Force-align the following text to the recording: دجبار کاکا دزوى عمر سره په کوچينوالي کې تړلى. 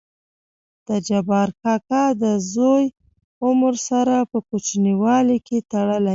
دجبار 0.87 1.49
کاکا 1.61 2.03
دزوى 2.21 2.85
عمر 3.45 3.75
سره 3.89 4.15
په 4.31 4.37
کوچينوالي 4.47 5.37
کې 5.47 5.57
تړلى. 5.71 6.09